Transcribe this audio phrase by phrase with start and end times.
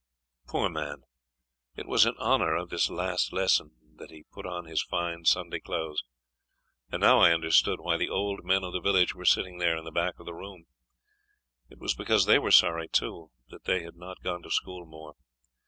[0.47, 1.03] Poor man!
[1.75, 5.25] It was in honor of this last lesson that he had put on his fine
[5.25, 6.03] Sunday clothes,
[6.91, 9.83] and now I understood why the old men of the village were sitting there in
[9.85, 10.65] the back of the room.
[11.69, 15.13] It was because they were sorry, too, that they had not gone to school more.